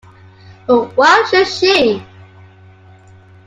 But 0.65 0.97
why 0.97 1.23
should 1.29 1.45
she? 1.47 2.03